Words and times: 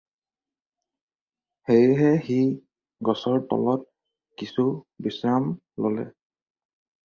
সেয়েহে 1.65 2.07
সি 2.23 2.39
গছৰ 3.09 3.39
তলত 3.53 3.87
কিছু 4.43 4.69
বিশ্ৰাম 5.09 5.51
ল'লে। 5.87 6.11